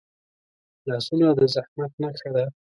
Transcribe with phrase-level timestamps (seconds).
[0.87, 2.45] لاسونه د زحمت نښه ده